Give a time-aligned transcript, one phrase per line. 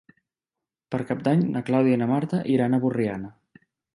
[0.95, 3.33] Per Cap d'Any na Clàudia i na Marta iran a Borriana.